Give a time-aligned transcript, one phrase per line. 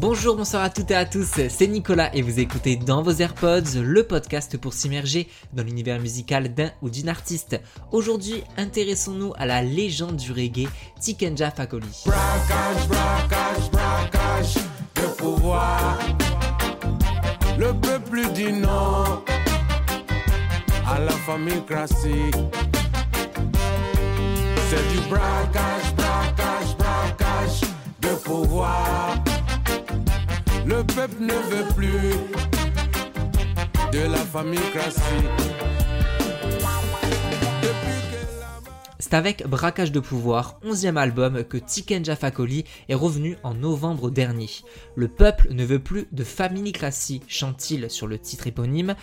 [0.00, 3.82] Bonjour, bonsoir à toutes et à tous, c'est Nicolas et vous écoutez dans vos AirPods
[3.82, 7.60] le podcast pour s'immerger dans l'univers musical d'un ou d'une artiste.
[7.90, 10.68] Aujourd'hui, intéressons-nous à la légende du reggae,
[11.00, 12.04] Tikenja Fakoli.
[12.06, 12.86] Braquage,
[15.16, 15.98] pouvoir.
[17.58, 19.24] Le peuple dit non
[20.86, 22.36] à la famille classique.
[24.70, 25.00] C'est du
[28.00, 29.27] de pouvoir.
[30.78, 32.14] Le peuple ne veut plus
[33.90, 35.57] de la famille classique.
[39.10, 44.50] C'est avec Braquage de pouvoir, 11e album, que Tiken Fakoli est revenu en novembre dernier.
[44.96, 46.24] Le peuple ne veut plus de
[46.72, 48.96] Classy, chante-t-il sur le titre éponyme.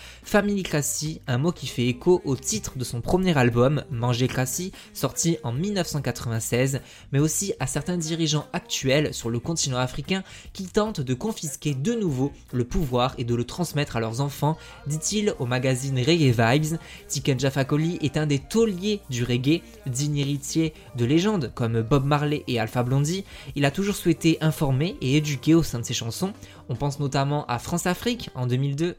[0.62, 5.38] Classy, un mot qui fait écho au titre de son premier album, Manger Classy, sorti
[5.42, 11.14] en 1996, mais aussi à certains dirigeants actuels sur le continent africain qui tentent de
[11.14, 15.98] confisquer de nouveau le pouvoir et de le transmettre à leurs enfants, dit-il au magazine
[15.98, 16.78] Reggae Vibes.
[17.08, 19.62] Tiken Fakoli est un des tauliers du reggae,
[19.96, 24.96] digne héritier de légendes comme Bob Marley et Alpha Blondie, il a toujours souhaité informer
[25.00, 26.32] et éduquer au sein de ses chansons.
[26.68, 28.96] On pense notamment à France Afrique en 2002.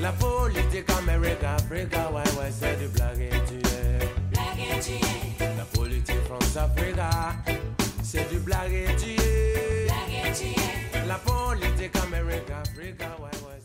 [0.00, 3.58] La politique America, Africa, ouais, ouais, c'est du blague et tu
[5.56, 7.10] La politique France Africa,
[8.02, 9.16] c'est du blague et tu
[11.06, 13.57] La politique America, Africa, ouais, ouais.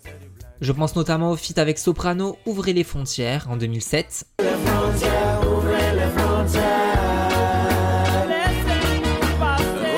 [0.64, 4.24] Je pense notamment au feat avec Soprano Ouvrez les frontières en 2007.
[4.40, 6.64] Les frontières, ouvrez les frontières.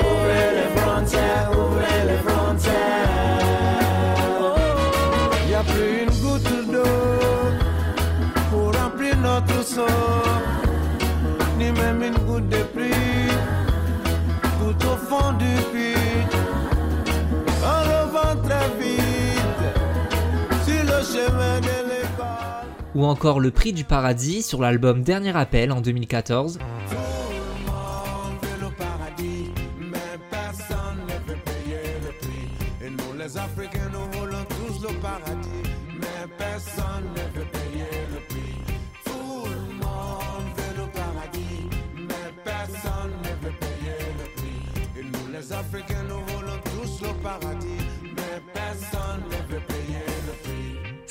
[0.00, 2.74] Ouvrez les frontières, ouvrez les frontières.
[5.42, 6.82] Il n'y a plus une goutte d'eau
[8.50, 10.40] pour remplir notre sort,
[11.58, 12.85] ni même une goutte de pluie
[22.96, 26.58] Ou encore le prix du paradis sur l'album Dernier Appel en 2014.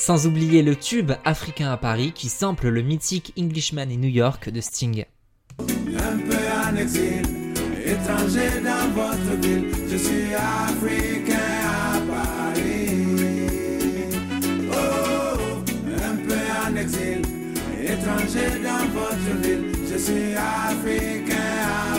[0.06, 4.52] Sans oublier le tube Africain à Paris qui sample le mythique Englishman in New York
[4.52, 5.04] de Sting.
[5.58, 7.24] Un peu en exil,
[7.84, 11.34] étranger dans votre ville, je suis africain
[11.66, 12.90] à Paris.
[14.70, 17.22] Oh, un peu en exil,
[17.84, 21.36] étranger dans votre ville, je suis africain
[21.66, 21.95] à Paris.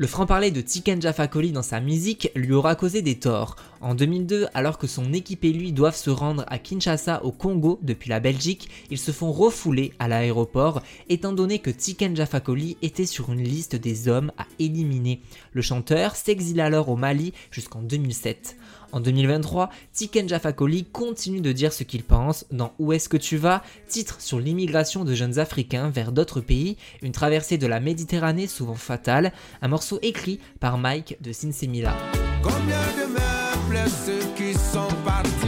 [0.00, 3.56] Le franc-parler de Tiken Fakoli dans sa musique lui aura causé des torts.
[3.82, 7.78] En 2002, alors que son équipe et lui doivent se rendre à Kinshasa au Congo
[7.82, 10.80] depuis la Belgique, ils se font refouler à l'aéroport
[11.10, 15.20] étant donné que Tiken Fakoli était sur une liste des hommes à éliminer.
[15.52, 18.56] Le chanteur s'exile alors au Mali jusqu'en 2007.
[18.92, 23.36] En 2023, Tiken Jafakoli continue de dire ce qu'il pense dans Où est-ce que tu
[23.36, 23.62] vas?
[23.88, 28.74] Titre sur l'immigration de jeunes Africains vers d'autres pays, une traversée de la Méditerranée souvent
[28.74, 31.96] fatale, un morceau écrit par Mike de Sinsemila.
[32.42, 35.39] Combien de meubles ceux qui sont partis?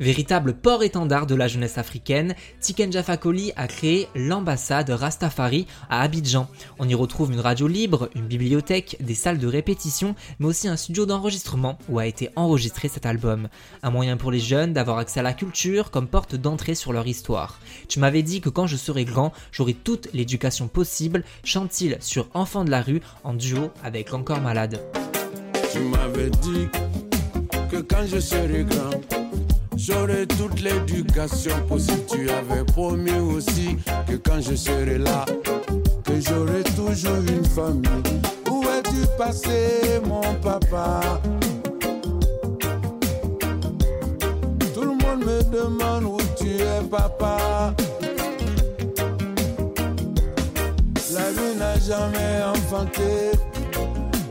[0.00, 6.48] Véritable port-étendard de la jeunesse africaine, Tiken Fakoli a créé l'ambassade Rastafari à Abidjan.
[6.78, 10.76] On y retrouve une radio libre, une bibliothèque, des salles de répétition, mais aussi un
[10.76, 13.48] studio d'enregistrement où a été enregistré cet album.
[13.82, 17.06] Un moyen pour les jeunes d'avoir accès à la culture comme porte d'entrée sur leur
[17.08, 17.58] histoire.
[17.88, 22.64] Tu m'avais dit que quand je serai grand, j'aurai toute l'éducation possible, chante-t-il sur Enfants
[22.64, 24.80] de la rue en duo avec Encore Malade.
[25.72, 26.87] Tu m'avais dit que
[27.76, 29.00] quand je serai grand,
[29.76, 32.04] j'aurai toute l'éducation possible.
[32.10, 33.76] Tu avais promis aussi
[34.06, 35.24] que quand je serai là,
[36.04, 38.20] que j'aurai toujours une famille.
[38.50, 41.20] Où es-tu passé, mon papa?
[44.74, 47.74] Tout le monde me demande où tu es, papa.
[51.88, 53.32] jamais enfanté.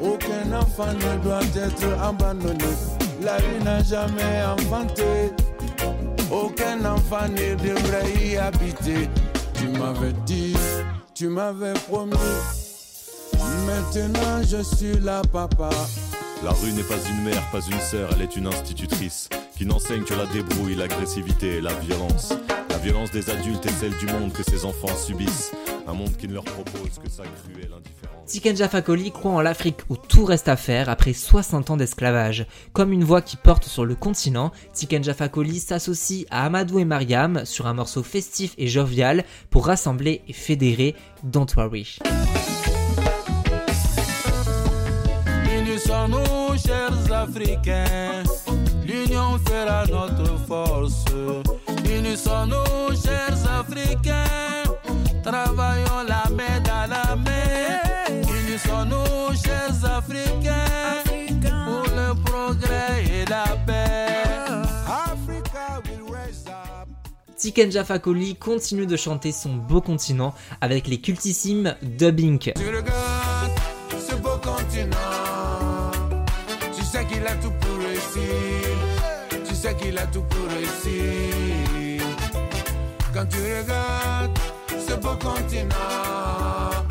[0.02, 2.97] Aucun enfant ne doit être abandonné.
[3.22, 5.32] La vie n'a jamais enfanté.
[6.32, 9.10] Aucun enfant ne devrait y habiter.
[9.54, 10.56] Tu m'avais dit,
[11.14, 12.14] tu m'avais promis.
[13.66, 15.70] Maintenant je suis là, papa.
[16.44, 19.28] La rue n'est pas une mère, pas une sœur, elle est une institutrice
[19.58, 22.34] qui n'enseigne que la débrouille, l'agressivité et la violence.
[22.70, 25.52] La violence des adultes et celle du monde que ces enfants subissent.
[25.88, 28.17] Un monde qui ne leur propose que sa cruelle indifférence.
[28.28, 32.46] Tiken Fakoli croit en l'Afrique où tout reste à faire après 60 ans d'esclavage.
[32.74, 37.46] Comme une voix qui porte sur le continent, Tiken Fakoli s'associe à Amadou et Mariam
[37.46, 40.94] sur un morceau festif et jovial pour rassembler et fédérer
[41.24, 42.00] Don't Worry.
[67.48, 72.40] Tiken Fakoli continue de chanter son beau continent avec les cultissimes Dubbing.
[72.40, 73.58] Tu regardes
[73.98, 75.92] ce beau continent.
[76.76, 79.48] Tu sais qu'il a tout pour réussir.
[79.48, 82.04] Tu sais qu'il a tout pour réussir.
[83.14, 84.38] Quand tu regardes
[84.86, 86.84] ce beau continent,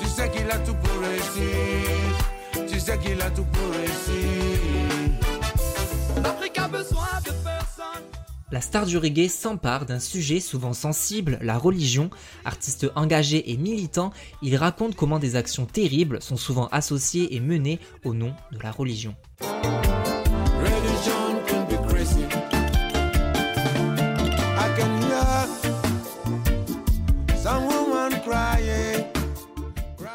[0.00, 2.66] tu sais qu'il a tout pour réussir.
[2.66, 5.01] Tu sais qu'il a tout pour réussir.
[8.52, 12.10] La star du reggae s'empare d'un sujet souvent sensible, la religion.
[12.44, 14.12] Artiste engagé et militant,
[14.42, 18.70] il raconte comment des actions terribles sont souvent associées et menées au nom de la
[18.70, 19.16] religion.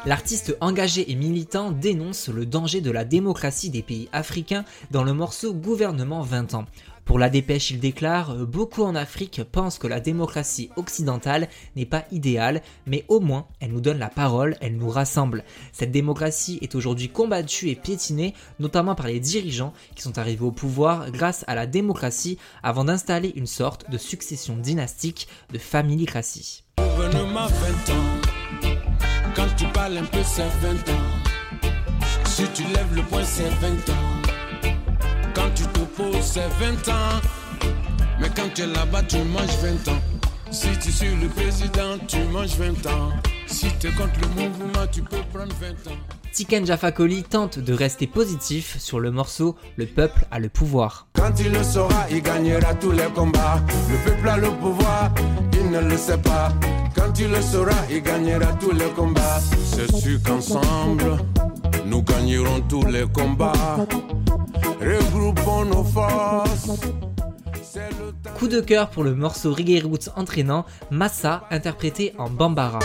[0.06, 5.12] L'artiste engagé et militant dénonce le danger de la démocratie des pays africains dans le
[5.12, 6.64] morceau Gouvernement 20 ans.
[7.08, 11.86] Pour la dépêche, il déclare euh, Beaucoup en Afrique pensent que la démocratie occidentale n'est
[11.86, 15.42] pas idéale, mais au moins elle nous donne la parole, elle nous rassemble.
[15.72, 20.52] Cette démocratie est aujourd'hui combattue et piétinée, notamment par les dirigeants qui sont arrivés au
[20.52, 26.64] pouvoir grâce à la démocratie avant d'installer une sorte de succession dynastique de familicratie.
[26.76, 28.74] Gouvernement 20 ans.
[29.34, 31.70] Quand tu parles un peu, c'est 20 ans.
[32.26, 34.17] Si tu lèves le poing, c'est 20 ans.
[35.38, 37.20] Quand tu t'opposes, c'est 20 ans.
[38.20, 40.00] Mais quand tu es là-bas, tu manges 20 ans.
[40.50, 43.12] Si tu suis le président, tu manges 20 ans.
[43.46, 45.96] Si tu es contre le mouvement, tu peux prendre 20 ans.
[46.32, 51.06] Tiken Fakoli tente de rester positif sur le morceau Le peuple a le pouvoir.
[51.14, 53.62] Quand il le saura, il gagnera tous les combats.
[53.90, 55.12] Le peuple a le pouvoir,
[55.52, 56.52] il ne le sait pas.
[56.96, 59.40] Quand il le saura, il gagnera tous les combats.
[59.64, 61.18] C'est sûr qu'ensemble,
[61.86, 63.86] nous gagnerons tous les combats.
[68.38, 72.78] Coup de cœur pour le morceau reggae roots entraînant Massa interprété en Bambara.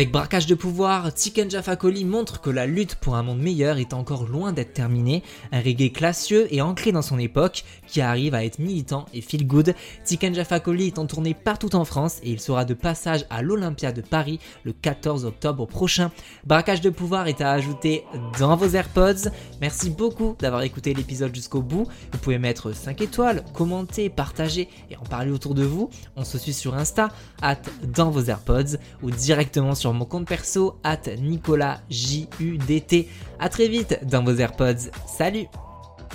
[0.00, 3.92] Avec braquage de pouvoir, Tiken Fakoli montre que la lutte pour un monde meilleur est
[3.92, 5.22] encore loin d'être terminée.
[5.52, 9.46] Un reggae classieux et ancré dans son époque qui arrive à être militant et feel
[9.46, 9.74] good.
[10.04, 13.92] Tiken Fakoli est en tournée partout en France et il sera de passage à l'Olympia
[13.92, 16.10] de Paris le 14 octobre prochain.
[16.46, 18.04] Braquage de pouvoir est à ajouter
[18.38, 19.28] dans vos AirPods.
[19.60, 21.86] Merci beaucoup d'avoir écouté l'épisode jusqu'au bout.
[22.10, 25.90] Vous pouvez mettre 5 étoiles, commenter, partager et en parler autour de vous.
[26.16, 27.10] On se suit sur Insta,
[27.42, 33.06] at dans vos AirPods ou directement sur mon compte perso, at Nicolas JUDT.
[33.38, 34.90] A très vite dans vos AirPods.
[35.06, 35.46] Salut